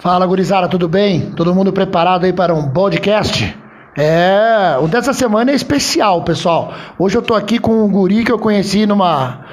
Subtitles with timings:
[0.00, 1.30] Fala, gurizada, tudo bem?
[1.32, 3.54] Todo mundo preparado aí para um podcast?
[3.94, 6.72] É, o dessa semana é especial, pessoal.
[6.98, 9.44] Hoje eu tô aqui com um guri que eu conheci numa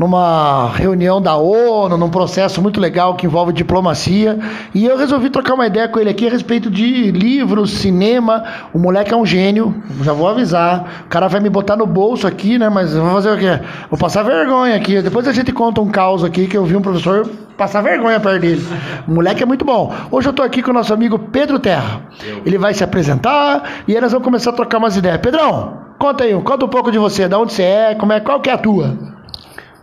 [0.00, 4.38] numa reunião da ONU, num processo muito legal que envolve diplomacia,
[4.74, 8.42] e eu resolvi trocar uma ideia com ele aqui a respeito de livros, cinema.
[8.72, 11.02] O moleque é um gênio, já vou avisar.
[11.04, 12.70] O cara vai me botar no bolso aqui, né?
[12.70, 13.60] Mas vou fazer o quê?
[13.90, 15.02] Vou passar vergonha aqui.
[15.02, 18.40] Depois a gente conta um caos aqui que eu vi um professor passar vergonha perto
[18.40, 18.66] dele.
[19.06, 19.92] O moleque é muito bom.
[20.10, 22.00] Hoje eu tô aqui com o nosso amigo Pedro Terra.
[22.46, 25.18] Ele vai se apresentar e aí nós vamos começar a trocar umas ideias.
[25.18, 28.40] Pedrão, conta aí, conta um pouco de você, de onde você é, como é, qual
[28.40, 29.19] que é a tua?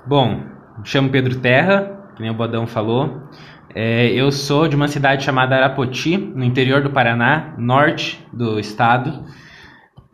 [0.07, 0.41] Bom,
[0.77, 3.23] me chamo Pedro Terra, que nem o Bodão falou.
[3.75, 9.25] É, eu sou de uma cidade chamada Arapoti, no interior do Paraná, norte do estado.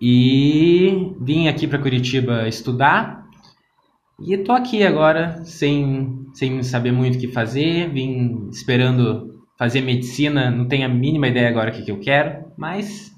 [0.02, 3.24] E vim aqui para Curitiba estudar.
[4.20, 7.88] E estou aqui agora, sem, sem saber muito o que fazer.
[7.92, 12.46] Vim esperando fazer medicina, não tenho a mínima ideia agora o que, que eu quero,
[12.58, 13.12] mas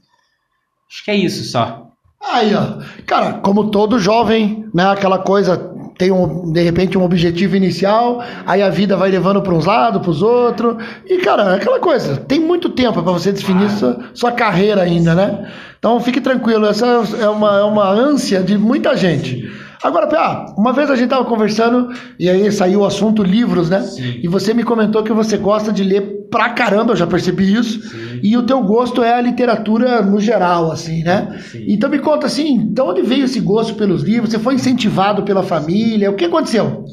[0.92, 1.86] acho que é isso só.
[2.22, 2.82] Aí, ó.
[3.06, 4.86] Cara, como todo jovem, né?
[4.88, 9.54] Aquela coisa, tem um, de repente um objetivo inicial, aí a vida vai levando para
[9.54, 10.76] uns lados, para os outros.
[11.06, 15.16] E, cara, é aquela coisa, tem muito tempo para você definir sua, sua carreira ainda,
[15.16, 15.50] né?
[15.80, 16.86] Então fique tranquilo, essa
[17.20, 19.50] é uma, é uma ânsia de muita gente.
[19.86, 23.82] Agora, Pia, uma vez a gente estava conversando e aí saiu o assunto livros, né?
[23.82, 24.20] Sim.
[24.24, 27.88] E você me comentou que você gosta de ler pra caramba, eu já percebi isso.
[27.88, 28.20] Sim.
[28.24, 31.40] E o teu gosto é a literatura no geral, assim, né?
[31.52, 31.66] Sim.
[31.70, 34.32] Então me conta assim, de onde veio esse gosto pelos livros?
[34.32, 36.10] Você foi incentivado pela família?
[36.10, 36.84] O que aconteceu?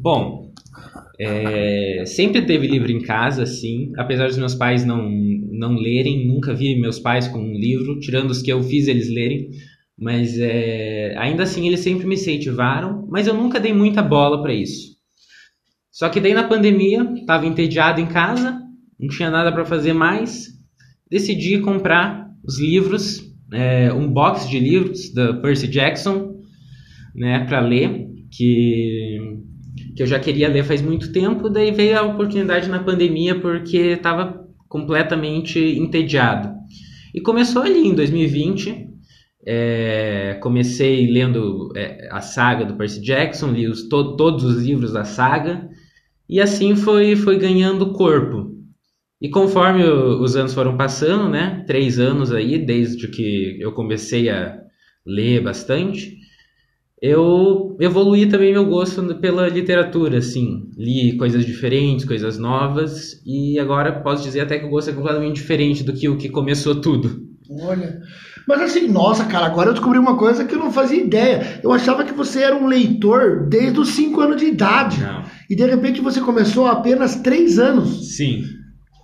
[0.00, 0.50] Bom,
[1.20, 3.92] é, sempre teve livro em casa, sim.
[3.98, 5.06] Apesar dos meus pais não,
[5.52, 9.12] não lerem, nunca vi meus pais com um livro, tirando os que eu fiz eles
[9.12, 9.50] lerem.
[10.00, 14.54] Mas é, ainda assim eles sempre me incentivaram, mas eu nunca dei muita bola para
[14.54, 14.96] isso.
[15.90, 18.58] Só que daí na pandemia, estava entediado em casa,
[18.98, 20.48] não tinha nada para fazer mais,
[21.10, 23.20] decidi comprar os livros,
[23.52, 26.40] é, um box de livros da Percy Jackson,
[27.14, 29.40] né, para ler, que
[29.94, 33.76] que eu já queria ler faz muito tempo, daí veio a oportunidade na pandemia porque
[33.76, 36.54] estava completamente entediado.
[37.14, 38.88] E começou ali em 2020.
[39.46, 44.92] É, comecei lendo é, a saga do Percy Jackson, li os, to- todos os livros
[44.92, 45.68] da saga,
[46.28, 48.52] e assim foi, foi ganhando corpo.
[49.20, 54.30] E conforme o- os anos foram passando, né, três anos aí, desde que eu comecei
[54.30, 54.58] a
[55.06, 56.18] ler bastante,
[57.02, 64.02] eu evoluí também meu gosto pela literatura, assim, li coisas diferentes, coisas novas, e agora
[64.02, 67.29] posso dizer até que o gosto é completamente diferente do que o que começou tudo.
[67.50, 68.00] Olha.
[68.46, 71.60] Mas assim, nossa, cara, agora eu descobri uma coisa que eu não fazia ideia.
[71.62, 75.00] Eu achava que você era um leitor desde os 5 anos de idade.
[75.00, 75.24] Não.
[75.48, 78.16] E de repente você começou há apenas 3 anos.
[78.16, 78.44] Sim.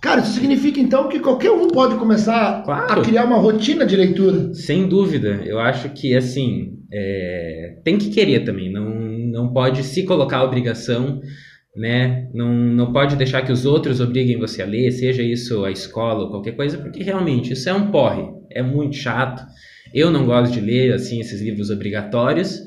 [0.01, 3.01] Cara, isso significa então que qualquer um pode começar Claro.
[3.01, 4.53] a criar uma rotina de leitura.
[4.53, 10.03] Sem dúvida, eu acho que assim é, tem que querer também, não, não pode se
[10.03, 11.19] colocar a obrigação,
[11.75, 12.29] né?
[12.33, 16.23] Não, não pode deixar que os outros obriguem você a ler, seja isso a escola
[16.25, 18.23] ou qualquer coisa, porque realmente isso é um porre,
[18.57, 19.45] é muito chato.
[19.93, 22.59] Eu não gosto de ler assim esses livros obrigatórios,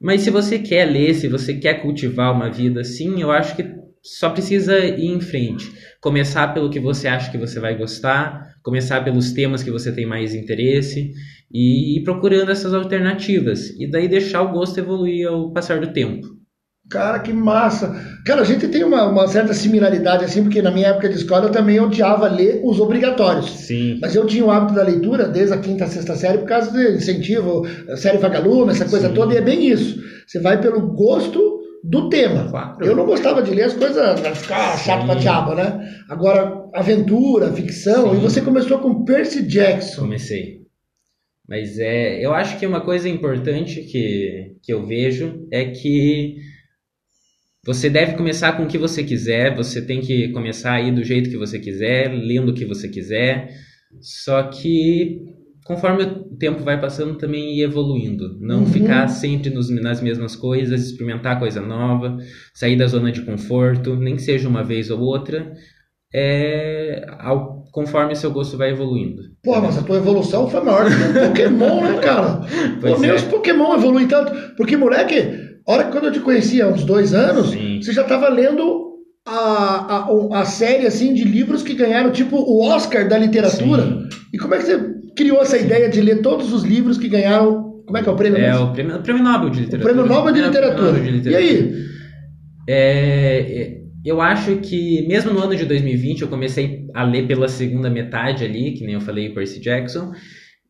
[0.00, 3.64] mas se você quer ler, se você quer cultivar uma vida assim, eu acho que
[4.02, 5.72] só precisa ir em frente.
[6.00, 10.06] Começar pelo que você acha que você vai gostar, começar pelos temas que você tem
[10.06, 11.12] mais interesse
[11.52, 13.70] e ir procurando essas alternativas.
[13.70, 16.35] E daí deixar o gosto evoluir ao passar do tempo.
[16.88, 17.94] Cara, que massa.
[18.24, 21.46] Cara, a gente tem uma, uma certa similaridade assim, porque na minha época de escola
[21.46, 23.50] eu também odiava ler os obrigatórios.
[23.50, 23.98] Sim.
[24.00, 26.96] Mas eu tinha o hábito da leitura desde a quinta, sexta série por causa de
[26.96, 29.14] incentivo, série vagalume, essa coisa Sim.
[29.14, 29.98] toda, e é bem isso.
[30.26, 32.48] Você vai pelo gosto do tema.
[32.50, 32.84] Claro.
[32.84, 35.88] Eu não gostava de ler as coisas ficar chato pra diabo, né?
[36.08, 38.16] Agora, aventura, ficção, Sim.
[38.16, 40.02] e você começou com Percy Jackson.
[40.02, 40.66] Comecei.
[41.48, 46.36] Mas é, eu acho que uma coisa importante que, que eu vejo é que
[47.66, 51.28] você deve começar com o que você quiser, você tem que começar aí do jeito
[51.28, 53.50] que você quiser, lendo o que você quiser.
[54.00, 55.20] Só que
[55.64, 58.38] conforme o tempo vai passando, também ir evoluindo.
[58.40, 58.66] Não Uhum.
[58.66, 62.16] ficar sempre nos- nas mesmas coisas, experimentar coisa nova,
[62.54, 65.52] sair da zona de conforto, nem que seja uma vez ou outra,
[66.14, 69.22] é, ao, conforme seu gosto vai evoluindo.
[69.42, 72.40] Pô, mas a tua evolução foi maior que o Pokémon, né, cara?
[72.80, 73.14] Pois Pô, é.
[73.14, 74.32] os Pokémon evoluem tanto.
[74.56, 75.16] Porque, moleque,
[75.66, 77.65] a hora que quando eu te conhecia, há uns dois anos, Sim.
[77.82, 78.86] Você já tava lendo
[79.26, 83.82] a, a, o- a série, assim, de livros que ganharam, tipo, o Oscar da literatura.
[83.84, 84.08] Sim.
[84.32, 84.78] E como é que você
[85.16, 88.16] criou essa ideia de ler todos os livros que ganharam, como é que é o
[88.16, 88.66] prêmio É mesmo?
[88.66, 89.94] o prêmio, o prêmio Nobel de O Literatura.
[89.94, 90.92] prêmio Nobel de É, o Literatura.
[90.92, 91.72] Nobel de E aí?
[92.68, 97.48] É, é, eu acho que mesmo no ano de 2020 eu comecei a ler pela
[97.48, 100.12] segunda metade ali, que nem eu falei Percy Jackson,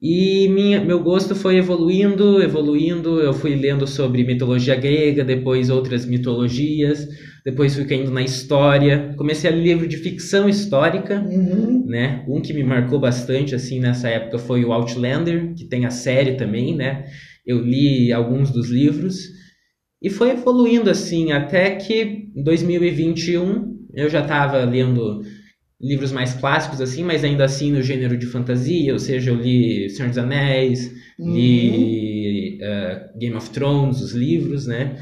[0.08, 3.20] e minha, meu gosto foi evoluindo, evoluindo.
[3.20, 7.08] Eu fui lendo sobre mitologia grega, depois outras mitologias,
[7.44, 9.14] depois fui caindo na história.
[9.16, 11.84] Comecei a ler livro de ficção histórica, Uhum.
[11.86, 12.24] né?
[12.28, 16.34] Um que me marcou bastante assim nessa época foi o Outlander, que tem a série
[16.36, 17.04] também, né?
[17.46, 19.16] Eu li alguns dos livros
[20.02, 25.22] e foi evoluindo assim até que em 2021 eu já estava lendo
[25.80, 29.88] livros mais clássicos assim, mas ainda assim no gênero de fantasia, ou seja, eu li
[29.90, 31.32] Senhor dos Anéis, Uhum.
[31.32, 34.96] li eh, Game of Thrones, os livros, né?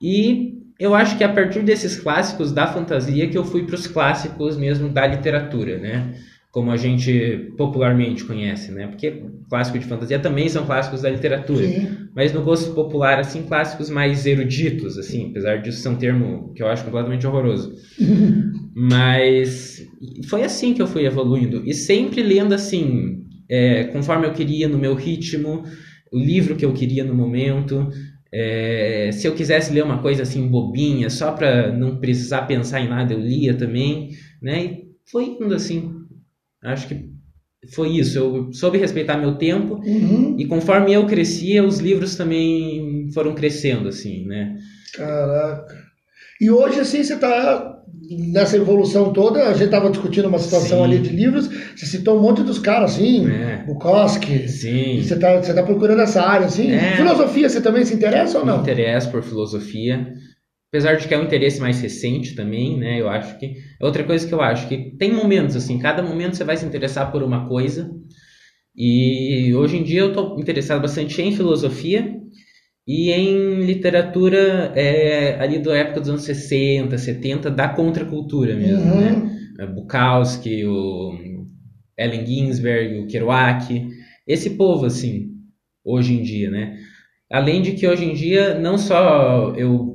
[0.00, 3.86] E eu acho que a partir desses clássicos da fantasia que eu fui para os
[3.86, 6.14] clássicos mesmo da literatura, né?
[6.52, 8.86] Como a gente popularmente conhece, né?
[8.86, 11.66] Porque clássicos de fantasia também são clássicos da literatura.
[11.66, 11.88] Sim.
[12.14, 16.62] Mas no gosto popular, assim, clássicos mais eruditos, assim, apesar disso ser um termo que
[16.62, 17.74] eu acho completamente horroroso.
[18.76, 19.84] Mas
[20.28, 21.62] foi assim que eu fui evoluindo.
[21.64, 25.64] E sempre lendo assim, é, conforme eu queria, no meu ritmo,
[26.12, 27.88] o livro que eu queria no momento.
[28.30, 32.88] É, se eu quisesse ler uma coisa assim bobinha, só para não precisar pensar em
[32.88, 34.10] nada, eu lia também,
[34.40, 34.64] né?
[34.64, 36.01] E foi indo assim.
[36.64, 37.04] Acho que
[37.74, 38.18] foi isso.
[38.18, 40.36] Eu soube respeitar meu tempo Uhum.
[40.38, 44.56] e conforme eu crescia, os livros também foram crescendo, assim, né?
[44.96, 45.74] Caraca.
[46.40, 47.78] E hoje, assim, você está
[48.32, 49.44] nessa evolução toda.
[49.48, 50.84] A gente estava discutindo uma situação Sim.
[50.84, 51.48] ali de livros.
[51.76, 53.64] Você citou um monte dos caras, assim, É.
[53.64, 54.48] Bukowski.
[54.48, 55.00] Sim.
[55.02, 56.72] Você está você tá procurando essa área, assim.
[56.72, 56.96] É.
[56.96, 58.60] Filosofia, você também se interessa ou Me não?
[58.60, 60.12] interesse por filosofia.
[60.72, 62.98] Apesar de que é um interesse mais recente também, né?
[62.98, 63.56] Eu acho que.
[63.80, 66.64] É outra coisa que eu acho, que tem momentos, assim, cada momento você vai se
[66.64, 67.90] interessar por uma coisa.
[68.74, 72.16] E hoje em dia eu estou interessado bastante em filosofia
[72.88, 79.00] e em literatura é, ali da época dos anos 60, 70, da contracultura mesmo, Uhum.
[79.58, 79.66] né?
[79.66, 81.46] Bukowski, o
[81.98, 83.86] Allen Ginsberg, o Kerouac,
[84.26, 85.28] esse povo assim,
[85.84, 86.78] hoje em dia, né?
[87.30, 89.91] Além de que hoje em dia não só eu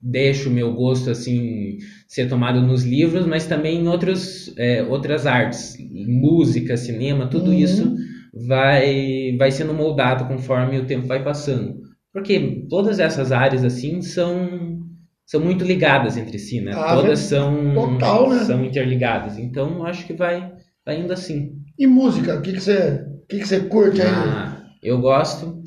[0.00, 5.26] deixo o meu gosto assim ser tomado nos livros, mas também em outros, é, outras
[5.26, 5.76] artes,
[6.06, 7.58] música, cinema, tudo Uhum.
[7.58, 7.94] isso
[8.34, 11.80] vai vai sendo moldado conforme o tempo vai passando.
[12.12, 14.80] Porque todas essas áreas assim são
[15.26, 16.72] são muito ligadas entre si, né?
[16.74, 18.38] Ah, Todas são total, né?
[18.44, 19.38] são interligadas.
[19.38, 20.52] Então acho que vai
[20.84, 21.52] vai indo assim.
[21.78, 22.36] E música?
[22.38, 24.08] O que, que, você, que, que você curte aí?
[24.08, 25.62] Ah, eu gosto.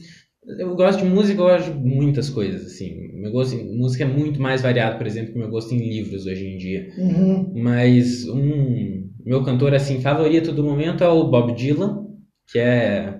[0.59, 2.95] Eu gosto de música, eu gosto de muitas coisas, assim.
[3.13, 6.25] Meu gosto em música é muito mais variado, por exemplo, que meu gosto em livros
[6.25, 6.87] hoje em dia.
[6.97, 7.51] Uhum.
[7.55, 12.03] Mas um meu cantor assim favorito do momento é o Bob Dylan,
[12.51, 13.15] que é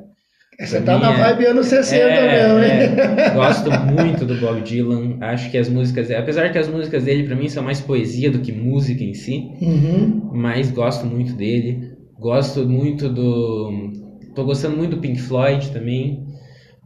[0.60, 3.00] Você tá na é- vibe anos 60 é, mesmo, hein?
[3.20, 5.18] é, gosto muito do Bob Dylan.
[5.22, 8.40] Acho que as músicas, apesar que as músicas dele pra mim são mais poesia do
[8.40, 10.30] que música em si, Uhum.
[10.34, 11.94] mas gosto muito dele.
[12.20, 13.92] Gosto muito do.
[14.36, 16.22] Tô gostando muito do Pink Floyd também.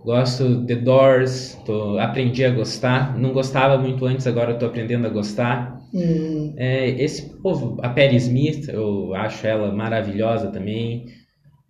[0.07, 3.17] Gosto The Doors, tô, aprendi a gostar.
[3.19, 5.81] Não gostava muito antes, agora eu tô aprendendo a gostar.
[5.93, 6.53] Hum.
[6.55, 11.07] É, esse povo, a Perry Smith, eu acho ela maravilhosa também.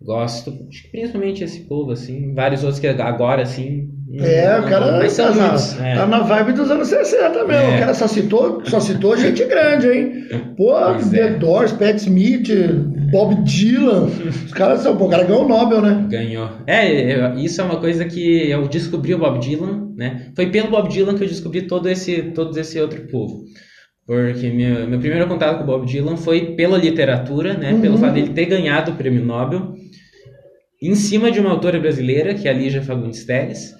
[0.00, 2.32] Gosto, acho que principalmente esse povo, assim.
[2.32, 3.88] Vários outros que agora, assim.
[4.08, 5.80] não- É, o não- cara mas são tá, na, muitos.
[5.80, 5.94] é.
[5.96, 7.52] tá na vibe dos anos 60 mesmo.
[7.72, 7.76] É.
[7.76, 10.12] O cara só citou, só citou gente grande, hein?
[10.56, 11.30] Pô, Pois The é.
[11.34, 12.48] Doors, Pat Smith,
[13.10, 14.06] Bob Dylan.
[14.44, 14.96] Os caras são.
[14.96, 16.06] Pô, o cara ganhou o Nobel, né?
[16.10, 16.50] Ganhou.
[16.66, 20.32] É, isso é uma coisa que eu descobri o Bob Dylan, né?
[20.36, 23.44] Foi pelo Bob Dylan que eu descobri todo esse, todo esse outro povo.
[24.06, 27.78] Porque meu, meu primeiro contato com o Bob Dylan foi pela literatura, né?
[27.80, 28.00] Pelo Uhum.
[28.00, 29.74] fato dele ter ganhado o prêmio Nobel
[30.82, 33.74] em cima de uma autora brasileira, que é a Lígia Fagundes Telles.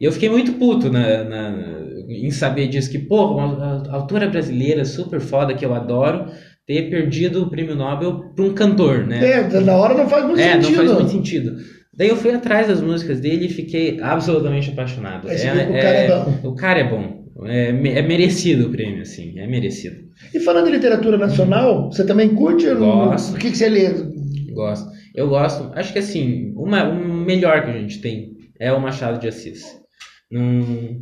[0.00, 4.84] E eu fiquei muito puto na, na- em saber disso, que, pô, uma autora brasileira
[4.84, 6.26] super foda, que eu adoro,
[6.66, 9.24] ter perdido o prêmio Nobel para um cantor, né?
[9.24, 10.68] É, na hora não faz muito É, sentido.
[10.70, 11.56] não faz muito sentido.
[11.96, 15.28] Daí eu fui atrás das músicas dele e fiquei absolutamente apaixonado.
[15.28, 16.38] Viu que o cara é bom.
[16.48, 17.24] O cara é bom.
[17.46, 19.38] É, é merecido o prêmio, assim.
[19.38, 19.96] É merecido.
[20.32, 22.72] E falando de literatura nacional, você também curte?
[22.74, 23.34] Gosto.
[23.34, 23.90] O que, que você lê?
[24.52, 24.88] Gosto.
[25.14, 25.70] Eu gosto.
[25.74, 26.94] Acho que assim, uma, o
[27.24, 29.64] melhor que a gente tem é o Machado de Assis.
[30.30, 31.00] Não,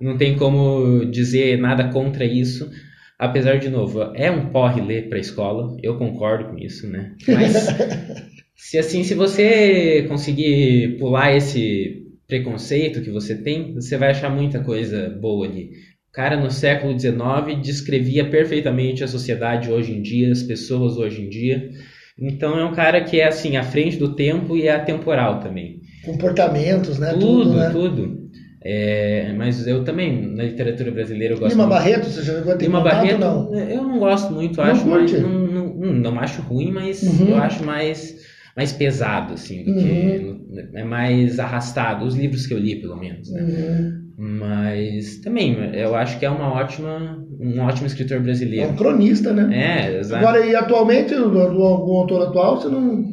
[0.00, 2.70] não tem como dizer nada contra isso.
[3.18, 5.76] Apesar, de novo, é um porre ler para escola.
[5.82, 7.12] Eu concordo com isso, né?
[7.28, 7.68] Mas
[8.56, 14.60] se assim, se você conseguir pular esse preconceito que você tem, você vai achar muita
[14.60, 15.70] coisa boa ali.
[16.08, 21.22] O cara no século XIX descrevia perfeitamente a sociedade hoje em dia, as pessoas hoje
[21.22, 21.70] em dia.
[22.18, 25.80] Então é um cara que é assim à frente do tempo e é atemporal também.
[26.04, 27.12] Comportamentos, né?
[27.12, 27.70] tudo, né?
[27.70, 28.24] tudo.
[28.66, 31.74] É, mas eu também, na literatura brasileira, eu gosto Lima muito.
[31.76, 33.54] Barreto, você já ter Lima contato Barreto, não?
[33.54, 34.86] eu não gosto muito, Não acho
[35.20, 37.28] não, não, hum, não acho ruim, mas Uhum.
[37.28, 38.16] eu acho mais,
[38.56, 40.70] mais pesado, assim, Uhum.
[40.72, 43.42] é mais arrastado, os livros que eu li, pelo menos, né?
[43.42, 44.04] Uhum.
[44.16, 48.70] Mas também, eu acho que é uma ótima, um ótimo escritor É brasileiro.
[48.70, 49.54] um cronista, né?
[49.90, 50.24] É, exato.
[50.24, 53.04] Agora, e atualmente, algum autor atual, você não.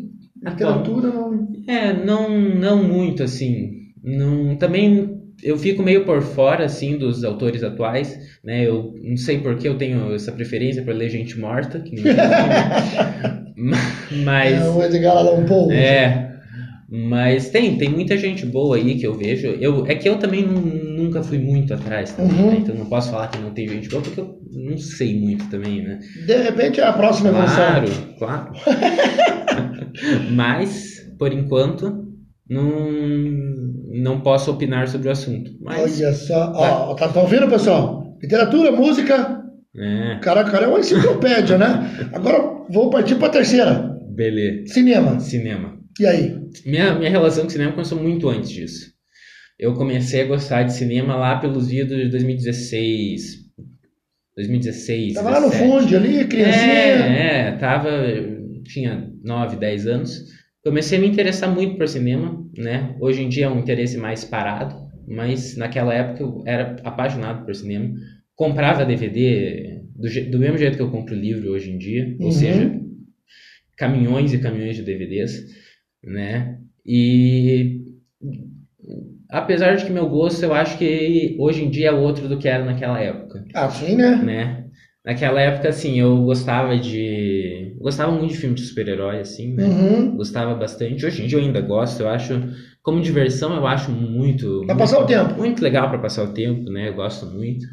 [0.46, 0.78] Atual.
[0.80, 1.48] Literatura não.
[1.68, 3.82] É, não, não muito, assim.
[4.04, 5.11] Não, também
[5.44, 8.66] eu fico meio por fora, assim, dos autores atuais, né?
[8.68, 11.96] Eu não sei por que eu tenho essa preferência por ler gente morta, que
[14.24, 14.62] mas...
[14.62, 15.74] É o Edgar Allan Poe.
[15.74, 16.32] É,
[16.90, 19.48] mas tem, tem muita gente boa aí que eu vejo.
[19.48, 20.62] Eu, é que eu também nu-
[21.04, 22.52] nunca fui muito atrás também, Uhum.
[22.52, 22.58] né?
[22.60, 25.82] Então não posso falar que não tem gente boa, porque eu não sei muito também,
[25.84, 26.00] né?
[26.26, 27.56] De repente é a próxima evolução.
[27.56, 27.88] Claro,
[28.20, 28.52] claro.
[30.34, 32.08] Mas, por enquanto,
[32.50, 32.72] não,
[33.94, 35.52] não posso opinar sobre o assunto.
[35.62, 36.54] Mas, Olha só.
[36.56, 38.18] Ó, tá, tá ouvindo, pessoal?
[38.22, 39.44] Literatura, música.
[39.76, 42.10] é, Cara, cara é uma enciclopédia, né?
[42.14, 43.98] Agora vou partir para a terceira.
[44.16, 44.74] beleza.
[44.74, 45.20] Cinema.
[45.20, 45.78] Cinema.
[46.00, 46.38] E aí?
[46.66, 48.92] Minha, minha relação com cinema começou muito antes disso.
[49.60, 53.42] Eu comecei a gostar de cinema lá pelos idos de 2016.
[54.36, 55.14] 2016.
[55.16, 55.70] Tava lá no 17.
[55.70, 56.74] fundo ali, criancinha.
[56.74, 57.90] É, é, tava,
[58.66, 60.24] tinha 9, 10 anos.
[60.64, 62.96] Comecei a me interessar muito por cinema, né?
[63.00, 64.76] Hoje em dia é um interesse mais parado,
[65.08, 67.94] mas naquela época eu era apaixonado por cinema.
[68.36, 72.26] Comprava DVD do, do mesmo jeito que eu compro livro hoje em dia, Uhum.
[72.26, 72.80] ou seja,
[73.78, 75.46] caminhões e caminhões de DVDs,
[76.04, 76.58] né?
[76.86, 77.82] E
[79.30, 82.48] apesar de que meu gosto eu acho que hoje em dia é outro do que
[82.48, 84.16] era naquela época Ah, sim, né?
[84.18, 84.61] né?
[85.04, 87.76] Naquela época, assim, eu gostava de.
[87.80, 89.66] Gostava muito de filme de super-herói, assim, né?
[89.66, 90.16] Uhum.
[90.16, 91.04] Gostava bastante.
[91.06, 92.40] Hoje em dia eu ainda gosto, eu acho.
[92.84, 94.64] Como diversão, eu acho muito.
[94.66, 95.34] Pra muito- passar o tempo.
[95.38, 96.90] Muito legal pra passar o tempo, né?
[96.90, 97.66] Eu gosto muito.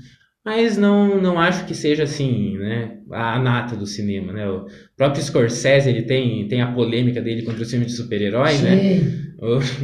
[0.44, 2.96] Mas não, não acho que seja assim, né?
[3.12, 4.48] A nata do cinema, né?
[4.48, 4.64] O
[4.96, 9.28] próprio Scorsese, ele tem, tem a polêmica dele contra o filme de super-herói, né?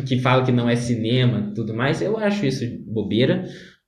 [0.07, 3.45] Que fala que não é cinema tudo mais, eu acho isso bobeira,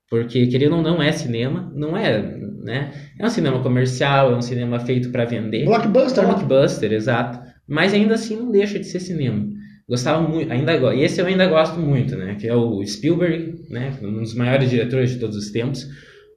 [0.09, 2.21] porque querendo ou não é cinema, não é,
[2.63, 2.93] né?
[3.19, 5.65] É um cinema comercial, é um cinema feito para vender.
[5.65, 6.33] Blockbuster, né?
[6.33, 7.41] Blockbuster, exato.
[7.67, 9.45] Mas ainda assim não deixa de ser cinema.
[9.89, 12.35] Gostava muito, ainda go- esse eu ainda gosto muito, né?
[12.37, 13.93] Que é o Spielberg, né?
[14.03, 15.87] Um dos maiores diretores de todos os tempos.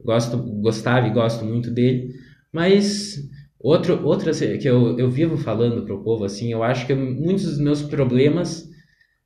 [0.03, 2.09] Gosto, gostava e gosto muito dele.
[2.53, 3.17] Mas
[3.59, 7.59] outro, outra que eu, eu vivo falando pro povo assim, eu acho que muitos dos
[7.59, 8.67] meus problemas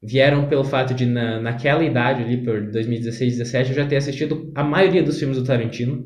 [0.06, 4.52] vieram pelo fato de na, naquela idade ali por 2016, 17 eu já ter assistido
[4.56, 6.06] a maioria dos filmes do Tarantino.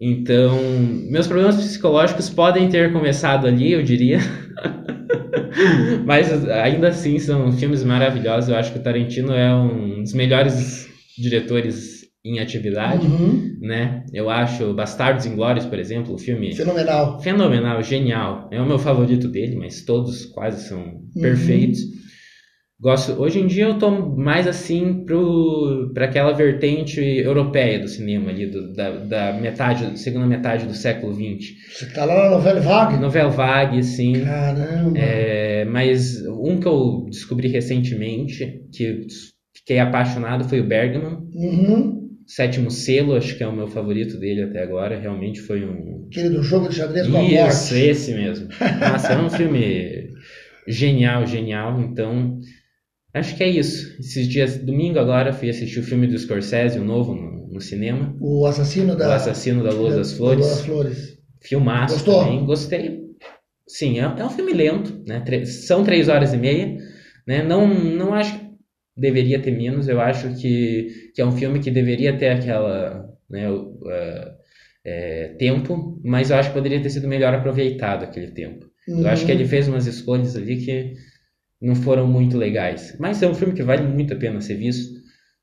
[0.00, 0.58] Então,
[1.10, 4.18] meus problemas psicológicos podem ter começado ali, eu diria.
[6.04, 8.50] Mas ainda assim são filmes maravilhosos.
[8.50, 10.86] Eu acho que o Tarantino é um dos melhores
[11.18, 13.56] diretores em atividade, Uhum.
[13.60, 14.04] né?
[14.12, 17.20] Eu acho Bastardos Inglórios, por exemplo, o filme Fenomenal.
[17.20, 18.48] fenomenal, genial.
[18.52, 21.78] É o meu favorito dele, mas todos quase são perfeitos.
[22.78, 23.12] Gosto.
[23.20, 28.46] Hoje em dia eu tô mais assim pro para aquela vertente europeia do cinema ali
[28.46, 31.54] do- da, da metade, segunda metade do século XX.
[31.72, 33.00] Você tá lá na novela Vague?
[33.00, 34.12] Novel vague, assim.
[34.22, 34.98] Caramba.
[34.98, 39.06] É, mas um que eu descobri recentemente, que
[39.56, 41.16] fiquei apaixonado, foi o Bergman.
[41.34, 41.96] Uhum.
[42.26, 44.98] Sétimo Selo, acho que é o meu favorito dele até agora.
[45.00, 46.06] Realmente foi um.
[46.10, 47.86] Aquele do jogo de xadrez com a Isso, morte.
[47.86, 48.48] esse mesmo.
[48.80, 50.10] Nossa, é um filme
[50.68, 51.80] genial, genial.
[51.80, 52.38] Então,
[53.18, 53.96] acho que é isso.
[54.00, 58.16] Esses dias, domingo agora, fui assistir o filme do Scorsese, o novo, no, no cinema.
[58.20, 59.08] O assassino da.
[59.08, 60.46] O Assassino da Luz das da- Flores.
[60.46, 61.18] das Flores.
[61.42, 62.24] Filmaço Gostou?
[62.24, 63.00] também, gostei.
[63.68, 65.20] Sim, é, é um filme lento, né?
[65.20, 66.78] Tre- são três horas e meia,
[67.26, 67.42] né?
[67.42, 68.46] Não, não acho que
[68.96, 69.88] deveria ter menos.
[69.88, 73.50] Eu acho que, que é um filme que deveria ter aquela, né?
[73.50, 73.78] o-
[74.84, 78.66] é, tempo, mas eu acho que poderia ter sido melhor aproveitado aquele tempo.
[78.86, 79.38] Eu acho que Uhum.
[79.40, 80.92] ele fez umas escolhas ali que
[81.60, 82.96] não foram muito legais.
[82.98, 84.94] Mas é um filme que vale muito a pena ser visto,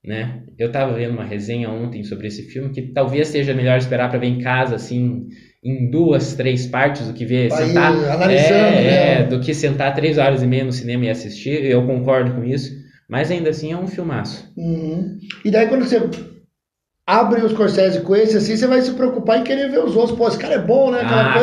[0.04, 0.44] né?
[0.58, 4.20] Eu tava vendo uma resenha ontem sobre esse filme que talvez seja melhor esperar para
[4.20, 5.28] ver em casa, assim,
[5.64, 7.92] em duas, três partes, do que ver Aí, sentar.
[7.92, 9.22] analisando, é, né?
[9.22, 11.64] é, do que sentar três horas e meia no cinema e assistir.
[11.66, 12.84] Eu concordo com isso.
[13.10, 14.52] Mas ainda assim é um filmaço.
[14.58, 15.20] Uhum.
[15.44, 16.00] E daí quando você
[17.06, 20.18] abre os Scorsese com esse, assim, você vai se preocupar em querer ver os outros.
[20.18, 21.02] Pô, esse cara é bom, né?
[21.04, 21.38] Ah.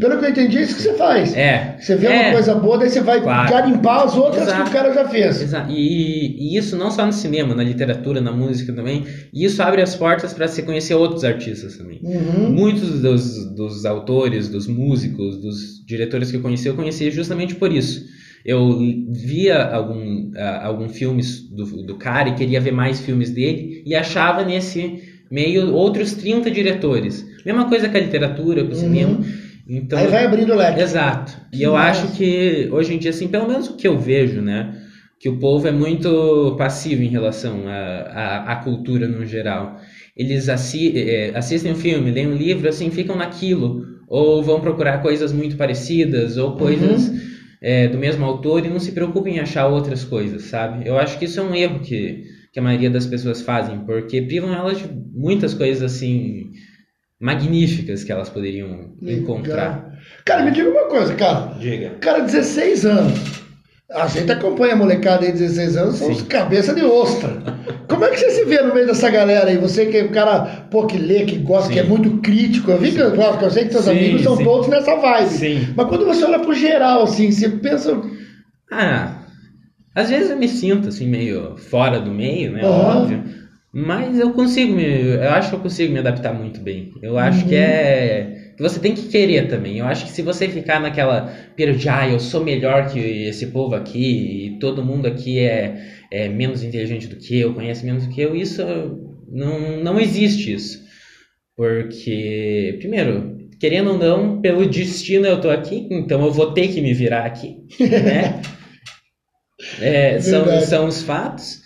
[0.00, 1.36] Pelo que eu entendi, é isso que você faz.
[1.36, 1.76] É.
[1.78, 2.22] Você vê é.
[2.22, 3.48] uma coisa boa, daí você vai Claro.
[3.48, 4.64] garimpar as outras Exato.
[4.64, 5.40] que o cara já fez.
[5.40, 9.04] Exa- E, e isso não só no cinema, na literatura, na música também.
[9.32, 12.00] E isso abre as portas para se conhecer outros artistas também.
[12.02, 12.50] Uhum.
[12.50, 17.72] Muitos dos, dos autores, dos músicos, dos diretores que eu conheci, eu conheci justamente por
[17.72, 18.02] isso.
[18.46, 18.78] eu
[19.08, 23.94] via algum, uh, algum filmes do, do cara e queria ver mais filmes dele e
[23.94, 27.24] achava nesse meio outros 30 diretores.
[27.44, 29.12] Mesma coisa com a literatura, com o cinema.
[29.12, 29.44] Uhum.
[29.68, 30.80] Então, Aí vai abrindo o leque.
[30.80, 31.32] Exato.
[31.52, 34.74] E eu acho que hoje em dia, assim, pelo menos o que eu vejo, né?
[35.18, 39.80] Que o povo é muito passivo em relação à, cultura no geral.
[40.16, 43.82] Eles assi é, assistem um filme, leem um livro, assim, ficam naquilo.
[44.06, 47.20] Ou vão procurar coisas muito parecidas, ou coisas uhum.
[47.62, 50.86] é, do mesmo autor e não se preocupam em achar outras coisas, sabe?
[50.86, 52.24] Eu acho que isso é um erro que,
[52.54, 56.52] que a maioria das pessoas fazem, porque privam elas de muitas coisas, assim,
[57.20, 59.22] magníficas que elas poderiam Legal.
[59.22, 59.98] encontrar.
[60.24, 61.52] Cara, me diga uma coisa, cara.
[61.58, 61.96] Diga.
[62.00, 63.18] Cara, 16 anos.
[63.90, 67.42] A gente acompanha a molecada aí de 16 anos, são os cabeça de ostra.
[67.88, 69.58] Como é que você se vê no meio dessa galera aí?
[69.58, 71.74] Você que é um cara, pô, que lê, que gosta, sim.
[71.74, 72.70] que é muito crítico.
[72.70, 74.44] Eu vi que eu, eu sei que seus sim, amigos são sim.
[74.44, 75.28] todos nessa vibe.
[75.28, 75.68] Sim.
[75.76, 78.00] Mas quando você olha pro geral, assim, você pensa.
[78.70, 79.23] Ah,
[79.94, 82.64] às vezes eu me sinto assim, meio fora do meio, né?
[82.64, 82.70] Uhum.
[82.70, 83.24] Óbvio.
[83.72, 84.84] Mas eu consigo me.
[84.84, 86.92] Eu acho que eu consigo me adaptar muito bem.
[87.02, 87.48] Eu acho uhum.
[87.48, 88.52] que é.
[88.56, 89.78] Que você tem que querer também.
[89.78, 93.48] Eu acho que se você ficar naquela pira de ah, eu sou melhor que esse
[93.48, 98.06] povo aqui, e todo mundo aqui é, é menos inteligente do que eu, conhece menos
[98.06, 98.62] do que eu, isso
[99.28, 100.84] não, não existe isso.
[101.56, 106.80] Porque, primeiro, querendo ou não, pelo destino eu tô aqui, então eu vou ter que
[106.80, 107.56] me virar aqui.
[107.80, 108.40] Né?
[109.80, 111.62] é, são, são os fatos.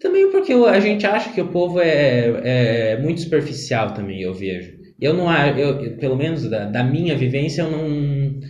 [0.00, 4.72] Também porque a gente acha que o povo é, é muito superficial também, eu vejo.
[5.00, 8.40] Eu não eu, pelo menos da, da minha vivência, eu não,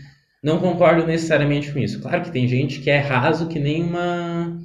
[0.43, 2.01] não concordo necessariamente com isso.
[2.01, 4.59] Claro que tem gente que é raso que nem uma.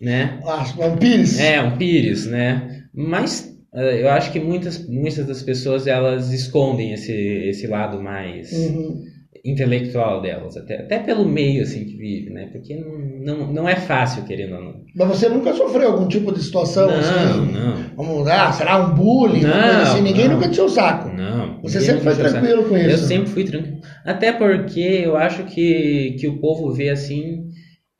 [0.00, 0.40] Né?
[0.44, 1.38] Ah, um pires.
[1.38, 2.84] É, um pires, né?
[2.94, 8.52] Mas eh, eu acho que muitas, muitas das pessoas elas escondem esse, esse lado mais.
[8.52, 12.48] Uhum intelectual delas, até, até pelo meio assim que vive, né?
[12.52, 14.74] Porque não, não, não é fácil, querendo ou não.
[14.94, 17.52] Mas você nunca sofreu algum tipo de situação não, assim?
[17.52, 19.42] Não, Vamos, ah, será um bullying?
[19.42, 20.02] Não, assim?
[20.02, 20.36] Ninguém não.
[20.36, 21.08] nunca te o saco.
[21.08, 21.60] Não.
[21.62, 22.90] Você sempre foi tranquilo com isso?
[22.90, 23.80] Eu sempre fui tranquilo.
[24.04, 27.46] Até porque eu acho que, que o povo vê assim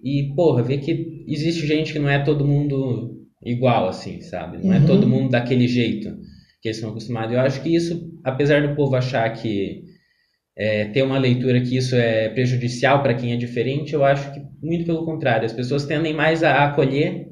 [0.02, 4.58] e, porra, vê que existe gente que não é todo mundo igual, assim, sabe?
[4.64, 4.84] Não é uhum.
[4.84, 6.10] é todo mundo daquele jeito
[6.60, 7.32] que eles estão acostumados.
[7.32, 9.82] Eu acho que isso, apesar do povo achar que
[10.56, 14.40] é, ter uma leitura que isso é prejudicial para quem é diferente, eu acho que
[14.62, 17.26] muito pelo contrário, as pessoas tendem mais a acolher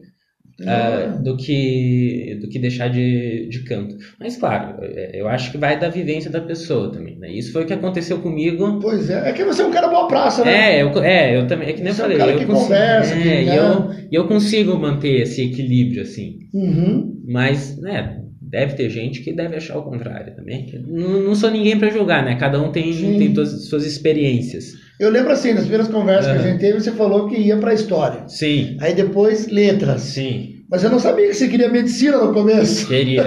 [0.61, 3.97] uh, do, que, do que deixar de, de canto.
[4.21, 7.19] Mas claro, é, eu acho que vai da vivência da pessoa também.
[7.19, 7.33] Né?
[7.33, 8.79] Isso foi o que aconteceu comigo.
[8.81, 10.77] Pois é, é que você é um cara boa praça, né?
[10.77, 12.19] É, eu, é, eu também, é que nem você eu falei.
[12.19, 16.03] É um cara que consigo, conversa, é, que, e eu, eu consigo manter esse equilíbrio
[16.03, 16.39] assim.
[16.53, 17.23] Uhum.
[17.27, 18.21] Mas, né,
[18.55, 20.81] deve ter gente que deve achar o contrário também.
[20.87, 22.37] Não, não sou ninguém para julgar, né?
[22.37, 22.85] Cada um tem,
[23.19, 24.75] tem suas, suas experiências.
[25.01, 26.33] Eu lembro assim, nas primeiras conversas uhum.
[26.35, 28.29] que a gente teve, você falou que ia para história.
[28.29, 28.77] Sim.
[28.81, 30.03] Aí depois letras.
[30.03, 30.63] Sim.
[30.71, 32.87] Mas eu não sabia que você queria medicina no começo.
[32.87, 33.25] Queria.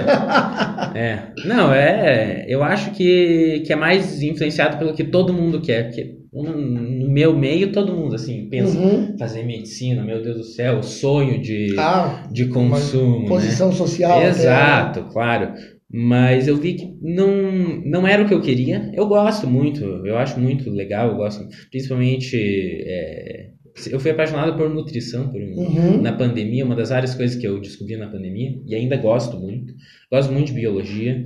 [0.96, 1.18] é.
[1.44, 2.46] Não, é.
[2.48, 5.84] Eu acho que, que é mais influenciado pelo que todo mundo quer.
[5.84, 9.16] Porque no meu meio, todo mundo assim pensa uhum.
[9.18, 13.20] fazer medicina, meu Deus do céu, sonho de, ah, de consumo.
[13.20, 13.28] Né?
[13.28, 13.74] Posição né?
[13.74, 14.22] social.
[14.22, 15.12] Exato, até.
[15.12, 15.54] claro.
[15.90, 18.90] Mas eu vi que não, não era o que eu queria.
[18.92, 22.36] Eu gosto muito, eu acho muito legal, eu gosto principalmente.
[22.36, 23.50] É,
[23.90, 26.02] eu fui apaixonado por nutrição por, uhum.
[26.02, 29.72] na pandemia, uma das várias coisas que eu descobri na pandemia, e ainda gosto muito.
[30.10, 31.24] Gosto muito de biologia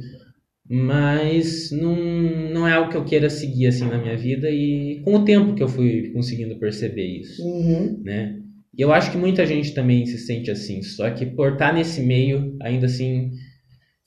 [0.69, 5.15] mas não, não é algo que eu queira seguir assim na minha vida e com
[5.17, 8.01] o tempo que eu fui conseguindo perceber isso, uhum.
[8.05, 8.39] né?
[8.77, 12.01] E eu acho que muita gente também se sente assim, só que por estar nesse
[12.01, 13.31] meio, ainda assim,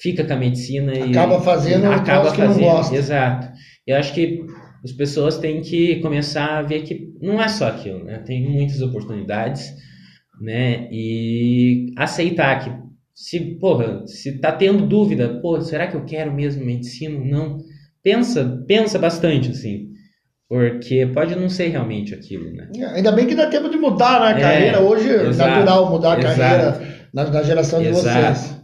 [0.02, 2.96] fica com a medicina e acaba fazendo acaba que fazendo, não gosta.
[2.96, 3.48] exato.
[3.86, 4.44] Eu acho que
[4.84, 8.20] as pessoas têm que começar a ver que não é só aquilo, né?
[8.20, 9.72] Tem muitas oportunidades,
[10.42, 10.88] né?
[10.92, 12.85] E aceitar que
[13.16, 17.18] se, porra, se tá tendo dúvida, pô, será que eu quero mesmo medicina?
[17.18, 17.58] Não.
[18.04, 19.88] Pensa, pensa bastante, assim.
[20.50, 22.70] Porque pode não ser realmente aquilo, né?
[22.78, 24.82] É, ainda bem que dá tempo de mudar né, a é, carreira.
[24.82, 26.82] Hoje é natural mudar a exato, carreira
[27.14, 28.36] na, na, geração de exato.
[28.36, 28.62] vocês.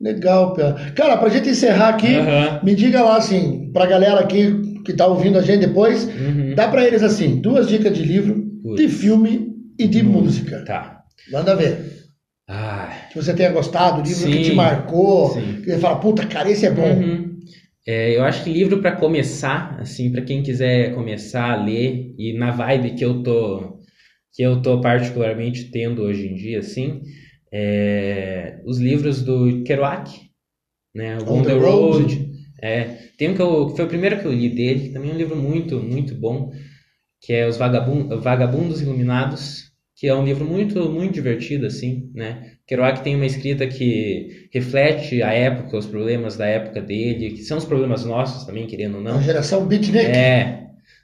[0.00, 0.74] Legal, Pia.
[0.96, 2.16] Cara, pra gente encerrar aqui,
[2.62, 6.54] me diga lá, assim, pra galera aqui que tá ouvindo a gente depois, uhum.
[6.56, 8.82] dá pra eles, assim, duas dicas de livro, Putz.
[8.82, 10.10] de filme e de uhum.
[10.10, 10.64] música.
[10.64, 11.04] Tá.
[11.30, 12.01] Manda ver.
[12.48, 15.62] Ah, que você tenha gostado, livro sim, que te marcou, sim.
[15.62, 16.82] que você fala, puta, cara, esse é bom.
[17.00, 17.32] Uhum.
[17.86, 22.32] É, eu acho que livro para começar, assim, para quem quiser começar a ler e
[22.32, 23.72] na vibe que eu tô
[24.34, 27.02] que eu tô particularmente tendo hoje em dia, assim,
[27.52, 30.10] é, os livros do Kerouac,
[30.94, 32.30] né, o On, the, Road, Road.
[32.62, 32.84] É,
[33.18, 35.14] tem um que, eu, que foi o primeiro que eu li dele, que também é
[35.14, 36.52] um livro muito, muito bom.
[37.20, 39.71] que é Os Vagabun- Vagabundos Iluminados,
[40.02, 42.54] que é um livro muito, muito divertido, assim, né?
[42.66, 47.56] Kerouac tem uma escrita que reflete a época, os problemas da época dele, que são
[47.56, 49.18] os problemas nossos também, querendo ou não.
[49.18, 50.04] A geração beatnik.
[50.04, 50.62] É.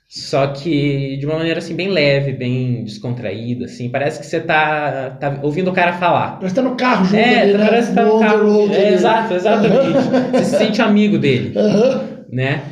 [0.09, 3.89] Só que de uma maneira assim bem leve, bem descontraída, assim.
[3.89, 6.41] Parece que você tá, tá ouvindo o cara falar.
[6.43, 7.67] Nós tá no carro junto É, ali, né?
[7.67, 8.51] parece que tá no carro.
[8.53, 10.09] road É, exato, exatamente.
[10.35, 12.25] Você se sente amigo dele, Aham.
[12.33, 12.63] né?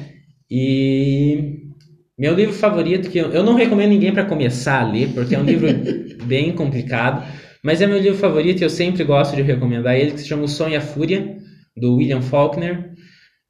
[0.50, 1.55] E
[2.18, 5.38] meu livro favorito, que eu, eu não recomendo ninguém para começar a ler, porque é
[5.38, 5.68] um livro
[6.24, 7.26] bem complicado,
[7.62, 10.44] mas é meu livro favorito e eu sempre gosto de recomendar ele, que se chama
[10.44, 11.36] O Sonho e a Fúria,
[11.76, 12.92] do William Faulkner,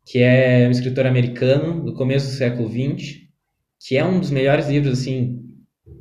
[0.05, 3.19] que é um escritor americano do começo do século XX,
[3.87, 5.43] que é um dos melhores livros assim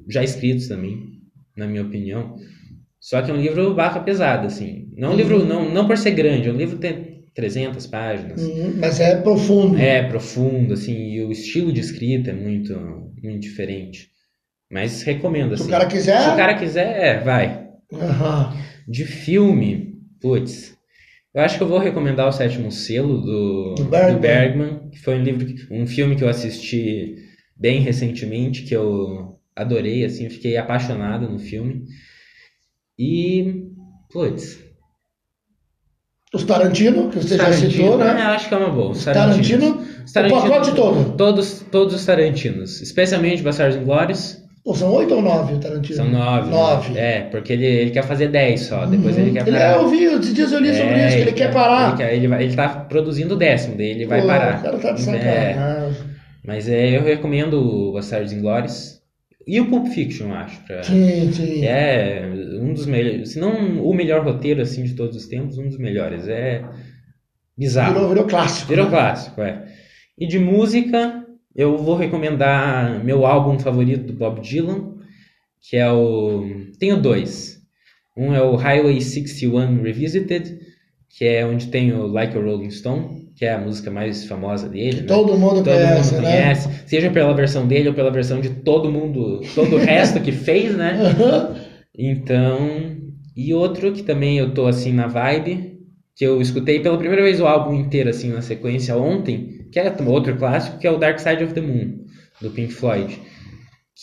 [0.10, 1.20] já escritos também,
[1.56, 2.36] na minha opinião.
[3.00, 4.92] Só que é um livro barra pesada, assim.
[4.98, 8.42] Não é um livro, não, não por ser grande, é um livro tem 300 páginas.
[8.42, 9.78] Uhum, Mas é profundo.
[9.78, 12.74] É profundo, assim, e o estilo de escrita é muito,
[13.22, 14.10] muito diferente.
[14.72, 15.64] Mas recomendo, assim.
[15.64, 16.22] Se o cara quiser.
[16.22, 17.68] Se o cara quiser, é, vai.
[17.94, 18.56] Aham.
[18.88, 20.76] De filme, putz,
[21.34, 24.20] eu acho que eu vou recomendar o Sétimo Selo do, Do do Bergman.
[24.22, 24.90] Bergman.
[24.90, 27.16] que foi um livro, que- um filme que eu assisti
[27.56, 31.84] bem recentemente, que eu adorei, assim, fiquei apaixonado no filme.
[32.98, 33.66] E,
[34.12, 34.60] putz,
[36.34, 38.22] Os Tarantino, que você já Tarantino, citou, é, né?
[38.24, 38.92] acho que é uma boa.
[38.92, 41.16] Os Tarantino, Os o pacote todo.
[41.16, 45.96] Todos, todos os Tarantinos, especialmente Bastardos Inglórios, Pô, são oito ou nove o Tarantino?
[45.96, 46.50] são nove.
[46.50, 46.94] Nove.
[46.94, 47.18] né?
[47.18, 49.22] É, porque ele, ele quer fazer dez só, depois Uhum.
[49.22, 49.72] ele quer Ele, parar.
[49.74, 51.90] é, eu vi, esses dias eu li sobre É, isso, que ele, quer parar.
[51.90, 54.60] Ele, quer- ele vai, ele tá produzindo o décimo, daí ele vai Pô, parar.
[54.60, 55.04] O cara tá de É,
[55.54, 55.98] sacanagem.
[56.44, 58.95] mas é, eu recomendo o Bastardos Inglórios
[59.48, 60.62] e o Pulp Fiction, eu acho.
[60.64, 61.60] Pra, Sim, sim.
[61.60, 62.28] que é
[62.60, 65.78] um dos melhores, se não o melhor roteiro assim de todos os tempos, um dos
[65.78, 66.28] melhores.
[66.28, 66.64] É
[67.58, 67.94] bizarro.
[67.94, 68.70] Virou, virou clássico.
[68.70, 68.92] Virou né?
[68.92, 69.66] clássico, é.
[70.18, 74.96] E de música, eu vou recomendar meu álbum favorito do Bob Dylan,
[75.62, 76.44] que é o.
[76.80, 77.56] Tenho dois.
[78.18, 80.58] Um é o Highway 61 Revisited,
[81.10, 84.70] que é onde tem o Like a Rolling Stone, que é a música mais famosa
[84.70, 85.02] dele.
[85.02, 85.08] né?
[85.08, 86.32] Todo mundo Todo conhece, mundo né?
[86.32, 90.32] conhece, seja pela versão dele ou pela versão de todo mundo, todo o resto que
[90.32, 90.98] fez, né?
[91.98, 92.96] Então,
[93.36, 95.80] e outro que também eu tô assim na vibe,
[96.16, 99.94] que eu escutei pela primeira vez o álbum inteiro assim na sequência ontem, que é
[100.06, 102.06] outro clássico, que é o Dark Side of the Moon,
[102.42, 103.20] do Pink Floyd.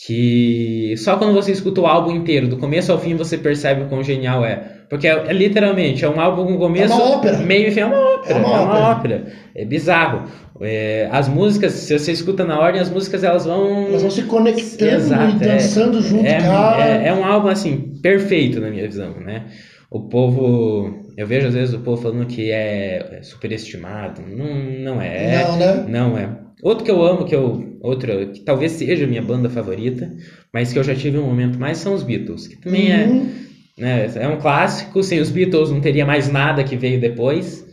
[0.05, 3.89] Que só quando você escuta o álbum inteiro, do começo ao fim, você percebe o
[3.89, 4.82] quão genial é.
[4.93, 7.37] Porque é, é literalmente, é um álbum com começo, É uma ópera.
[7.39, 8.35] meio e fim, é uma ópera.
[8.35, 9.25] É É uma uma, ópera.
[9.55, 10.29] É bizarro.
[10.61, 13.87] É, as músicas, se você escuta na ordem, as músicas elas vão.
[13.87, 16.37] Elas vão se conectando Exato, e dançando junto, é.
[16.77, 19.45] É, é um álbum assim, perfeito na minha visão, né?
[19.89, 21.01] O povo.
[21.17, 24.21] Eu vejo às vezes o povo falando que é superestimado.
[24.21, 24.45] Não,
[24.93, 25.43] não é.
[25.43, 25.85] Não, né?
[25.87, 26.29] Não é.
[26.61, 27.79] Outro que eu amo, que eu.
[27.81, 30.13] Outro, que talvez seja a minha banda favorita,
[30.53, 32.47] mas que eu já tive um momento mais, são os Beatles.
[32.47, 33.07] Que também é.
[33.77, 35.01] Né, é um clássico.
[35.03, 37.65] Sem os Beatles não teria mais nada que veio depois.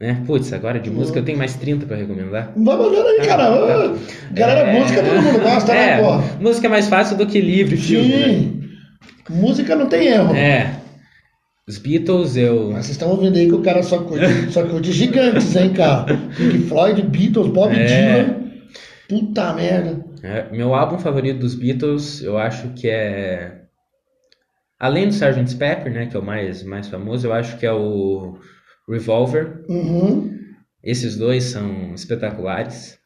[0.00, 0.22] Né?
[0.26, 2.52] Putz, agora de música eu tenho mais 30 pra recomendar.
[2.56, 3.48] Vai mandando aí, cara.
[3.48, 3.96] Ah,
[4.30, 6.24] Galera, É, música todo mundo gosta, é, né, porra?
[6.40, 8.08] Música é mais fácil do que livro e filme.
[8.08, 8.24] né?
[8.28, 8.60] Sim.
[9.30, 10.34] Música não tem erro.
[10.36, 10.72] É.
[11.68, 12.66] Os Beatles, eu.
[12.72, 16.04] Mas vocês estão ouvindo aí que o cara só curte, só curte gigantes, hein, cara?
[16.36, 17.84] Pink Floyd, Beatles, Bob É.
[18.22, 18.36] Dylan.
[19.08, 20.04] Puta merda.
[20.22, 23.57] é, meu álbum favorito dos Beatles, eu acho que é.
[24.78, 25.56] Além do Sgt.
[25.56, 26.06] Pepper, né?
[26.06, 28.38] Que é o mais, mais famoso, eu acho que é o
[28.88, 29.64] Revolver.
[29.68, 30.36] Uhum.
[30.82, 32.96] Esses dois são espetaculares.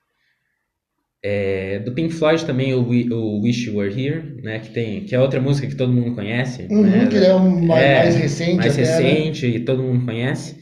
[1.24, 4.58] É, do Pink Floyd também o, Wi- o Wish You Were Here, né?
[4.58, 6.66] Que, tem, que é outra música que todo mundo conhece.
[6.70, 7.06] Uhum, né?
[7.06, 9.08] que é um mais, É, mais recente mais até, né?
[9.12, 10.60] recente e todo mundo conhece.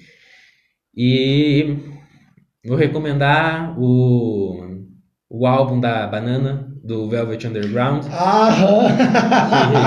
[0.94, 1.76] E
[2.66, 4.84] vou recomendar o,
[5.30, 8.04] o álbum da Banana, do Velvet Underground.
[8.10, 8.88] Aham.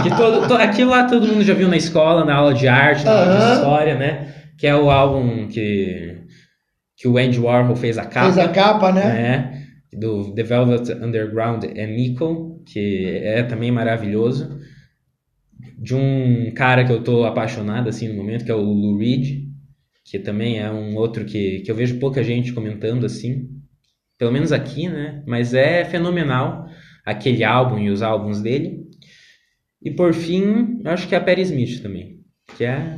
[0.04, 2.68] Que, que todo, to- aquilo lá todo mundo já viu na escola, na aula de
[2.68, 4.34] arte, na aula de história, né?
[4.58, 6.22] Que é o álbum que,
[6.98, 8.32] que o Andy Warhol fez a capa.
[8.34, 9.04] Fez a capa, né?
[9.04, 9.64] né?
[9.94, 14.60] Do The Velvet Underground é Nico, que é também maravilhoso.
[15.78, 19.44] De um cara que eu tô apaixonado assim no momento, que é o Lou Reed,
[20.06, 23.50] que também é um outro que, que eu vejo pouca gente comentando assim,
[24.18, 25.22] pelo menos aqui, né?
[25.28, 26.68] Mas é fenomenal
[27.06, 28.84] aquele álbum e os álbuns dele.
[29.82, 32.18] E por fim, eu acho que é a Perry Smith também,
[32.58, 32.98] que é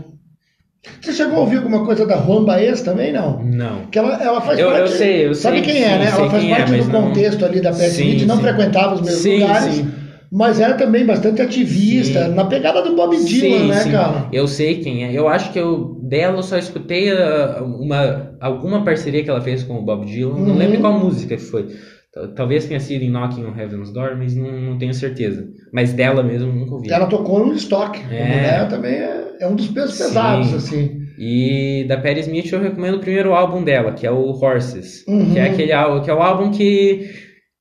[1.02, 3.44] Você chegou a ouvir alguma coisa da Juan Baez também, não?
[3.44, 3.88] não.
[3.88, 4.82] Que ela, ela faz Eu- parte.
[4.82, 6.06] eu sei, eu Sabe sei, quem é, sim, né?
[6.12, 8.42] Ela faz é, parte mas do não- contexto ali da Sim, Smith, não sim.
[8.44, 9.92] frequentava os mesmos Sim, lugares, sim.
[10.32, 14.30] mas era também bastante ativista, na pegada do Bob Dylan, né, cara?
[14.32, 15.12] Eu sei quem é.
[15.12, 19.64] Eu acho que eu dela eu só escutei ah, uma alguma parceria que ela fez
[19.64, 20.36] com o Bob Dylan.
[20.36, 20.46] Uhum.
[20.46, 21.68] Não lembro qual música que foi.
[22.34, 25.50] Talvez tenha sido em Knocking on Heaven's Door, mas não, não tenho certeza.
[25.74, 26.90] Mas dela mesmo nunca ouvi.
[26.90, 28.00] Ela tocou no estoque.
[28.10, 28.24] É.
[28.24, 31.02] Mulher também é, é, um dos pesos pesados, assim.
[31.20, 35.06] E da Perry Smith eu recomendo o primeiro álbum dela, que é o Horses.
[35.08, 35.34] Uhum.
[35.34, 37.10] Que é aquele que é o álbum que,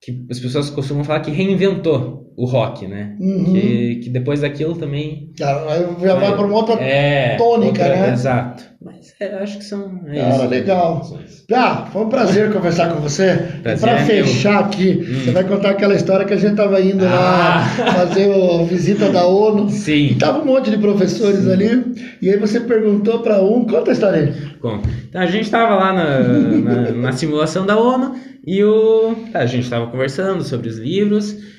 [0.00, 3.14] que as pessoas costumam falar que reinventou o rock, né?
[3.20, 3.44] Uhum.
[3.44, 5.30] Que, que depois daquilo também.
[5.38, 5.64] Já,
[6.00, 8.12] já vai para uma outra é, tônica, outra, né?
[8.12, 8.64] Exato.
[8.84, 10.00] Mas é, acho que são.
[10.08, 11.18] É Cara, isso, legal.
[11.52, 13.34] Ah, foi um prazer conversar com você.
[13.62, 14.64] Prazer e para é fechar meu.
[14.64, 15.20] aqui, hum.
[15.24, 17.08] você vai contar aquela história que a gente tava indo ah.
[17.08, 19.70] lá fazer a visita da ONU.
[19.70, 20.08] Sim.
[20.08, 21.52] E tava um monte de professores Sim.
[21.52, 21.94] ali.
[22.20, 23.64] E aí você perguntou para um.
[23.64, 24.58] Conta a história aí.
[24.60, 24.88] Conta.
[25.08, 29.14] Então a gente tava lá na, na, na simulação da ONU e o.
[29.32, 31.53] A gente tava conversando sobre os livros.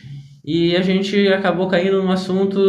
[0.45, 2.60] E a gente acabou caindo num assunto,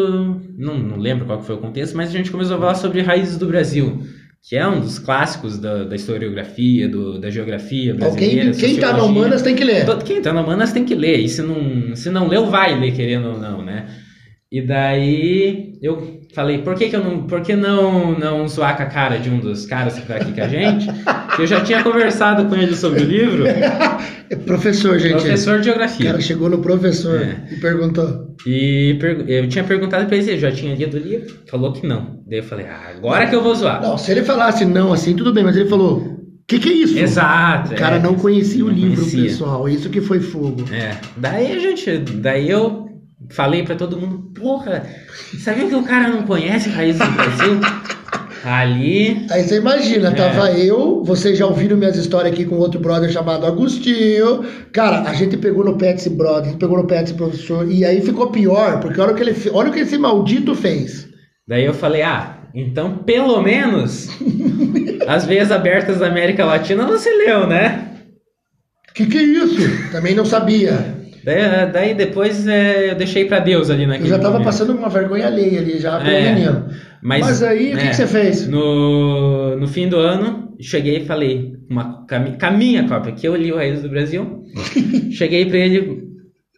[0.56, 3.36] não, não lembro qual foi o contexto, mas a gente começou a falar sobre raízes
[3.36, 4.00] do Brasil,
[4.48, 8.52] que é um dos clássicos da, da historiografia, do, da geografia brasileira.
[8.52, 9.84] Quem está no Humanas tem que ler.
[10.04, 12.92] Quem está no Humanas tem que ler, e se não, se não leu, vai ler,
[12.92, 13.86] querendo ou não, né?
[14.50, 17.26] E daí eu falei, por que, que eu não.
[17.26, 20.32] Por que não, não zoar com a cara de um dos caras que tá aqui
[20.32, 20.86] com a gente?
[21.38, 23.46] eu já tinha conversado com ele sobre o livro.
[23.46, 25.12] É professor, gente.
[25.12, 26.06] Professor de geografia.
[26.06, 27.46] O cara chegou no professor é.
[27.50, 28.34] e perguntou.
[28.46, 31.34] E eu tinha perguntado pra ele se ele já tinha lido o livro.
[31.48, 32.20] Falou que não.
[32.26, 33.82] Daí eu falei, ah, agora que eu vou zoar.
[33.82, 35.98] Não, se ele falasse não assim, tudo bem, mas ele falou.
[35.98, 36.98] O que, que é isso?
[36.98, 37.72] Exato.
[37.72, 39.22] O cara é, não conhecia não o livro, conhecia.
[39.24, 39.68] pessoal.
[39.68, 40.64] Isso que foi fogo.
[40.72, 40.96] É.
[41.16, 41.98] Daí a gente.
[41.98, 42.86] Daí eu
[43.30, 44.86] falei para todo mundo, porra,
[45.38, 47.60] sabia que o cara não conhece Raízes do Brasil?
[48.46, 49.26] Ali.
[49.28, 50.12] Aí você imagina, é.
[50.12, 54.44] tava eu, vocês já ouviram minhas histórias aqui com outro brother chamado Agostinho.
[54.72, 58.00] Cara, a gente pegou no pé desse brother, pegou no pé desse professor, e aí
[58.00, 61.08] ficou pior, porque olha o que ele, olha o que esse maldito fez.
[61.48, 64.10] Daí eu falei, ah, então pelo menos
[65.08, 67.96] as veias abertas da América Latina você leu, né?
[68.94, 69.90] Que que é isso?
[69.90, 70.95] Também não sabia.
[71.26, 74.44] Daí, é, daí depois é, eu deixei para Deus ali naquele Eu já tava momento.
[74.44, 76.68] passando uma vergonha alheia ali, já com é, menino.
[77.02, 78.46] Mas, mas aí, o que, que, você fez?
[78.46, 83.34] No, no fim do ano, cheguei e falei, uma, com a minha cópia, que eu
[83.34, 84.44] li o Raiz do Brasil,
[85.10, 86.04] cheguei para ele,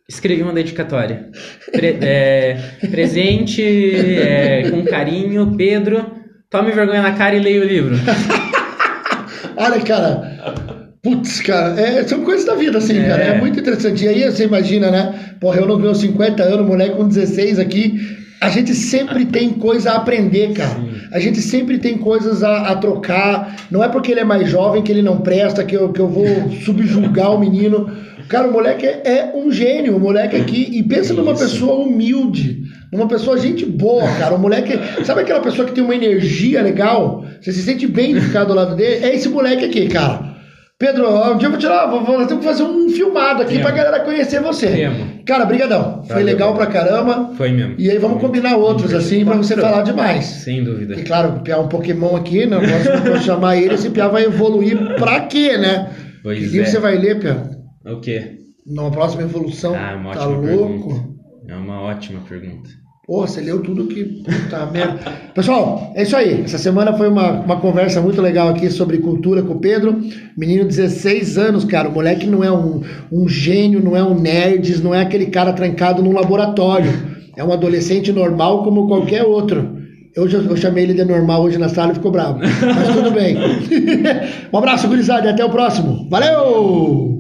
[0.07, 1.31] escrevi uma dedicatória.
[1.73, 2.59] Pre, é,
[2.91, 6.05] presente, é, com carinho, Pedro,
[6.51, 7.97] tome vergonha na cara e leia o livro.
[9.57, 10.68] Olha, cara,
[11.09, 13.09] Putz, cara, é, são coisas da vida, assim, é.
[13.09, 13.23] cara.
[13.25, 14.05] É muito interessante.
[14.05, 15.15] E aí você imagina, né?
[15.41, 17.99] Porra, eu não vi 50 anos, moleque com 16 aqui.
[18.41, 20.69] A gente sempre tem coisa a aprender, cara.
[20.69, 20.91] Sim.
[21.11, 23.57] A gente sempre tem coisas a, a, trocar.
[23.71, 26.09] Não é porque ele é mais jovem que ele não presta, que eu, que eu
[26.09, 26.27] vou
[26.63, 27.91] subjugar o menino.
[28.29, 30.69] Cara, o moleque é, é um gênio, o moleque aqui.
[30.73, 34.35] E pensa numa pessoa humilde, numa pessoa gente boa, cara.
[34.35, 34.79] O moleque.
[35.05, 37.25] Sabe aquela pessoa que tem uma energia legal?
[37.41, 39.07] Você se sente bem de ficar do lado dele?
[39.07, 40.28] É esse moleque aqui, cara.
[40.79, 43.65] Pedro, um dia eu vou tirar, vou, vou, que fazer um filmado aqui Temo.
[43.65, 44.69] pra galera conhecer você.
[44.69, 45.25] Temo.
[45.27, 46.05] Cara, brigadão.
[46.05, 47.35] Foi legal pra caramba.
[47.37, 47.75] Foi mesmo.
[47.77, 50.25] E aí vamos combinar outros assim pra você falar demais.
[50.25, 50.95] Sem dúvida.
[50.95, 52.59] E claro, o Piá é um Pokémon aqui, né?
[53.05, 55.91] Posso chamar ele, esse Piá vai evoluir pra quê, né?
[56.23, 56.65] Pois e é.
[56.65, 57.43] você vai ler, Piá?
[57.85, 58.37] O quê?
[58.65, 59.75] Na próxima evolução.
[59.75, 60.89] Ah, uma tá ótima louco?
[60.89, 61.09] Pergunta.
[61.49, 62.71] É uma ótima pergunta.
[63.09, 64.05] Pô, você leu tudo que.
[64.05, 64.99] Puta merda.
[65.35, 66.43] Pessoal, é isso aí.
[66.43, 69.99] Essa semana foi uma, uma conversa muito legal aqui sobre cultura com o Pedro.
[70.37, 71.89] Menino de 16 anos, cara.
[71.89, 75.55] O moleque não é um, um gênio, não é um nerd, não é aquele cara
[75.55, 76.93] trancado num laboratório.
[77.35, 79.79] É um adolescente normal como qualquer outro.
[80.15, 82.41] Eu, eu chamei ele de normal hoje na sala e ficou bravo.
[82.41, 83.39] Mas tudo bem.
[84.53, 86.07] um abraço, gurizada, e até o próximo.
[86.11, 87.18] Valeu!